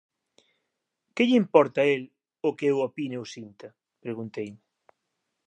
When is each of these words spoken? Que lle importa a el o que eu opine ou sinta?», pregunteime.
Que 1.15 1.23
lle 1.27 1.39
importa 1.43 1.79
a 1.83 1.89
el 1.95 2.03
o 2.47 2.49
que 2.57 2.69
eu 2.71 2.77
opine 2.87 3.15
ou 3.21 3.25
sinta?», 3.35 3.67
pregunteime. 4.03 4.59